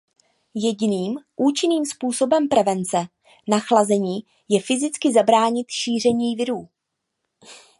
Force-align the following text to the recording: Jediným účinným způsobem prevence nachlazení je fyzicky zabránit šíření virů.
Jediným 0.55 1.17
účinným 1.35 1.85
způsobem 1.85 2.47
prevence 2.49 2.97
nachlazení 3.49 4.23
je 4.49 4.61
fyzicky 4.61 5.13
zabránit 5.13 5.67
šíření 5.69 6.35
virů. 6.35 6.69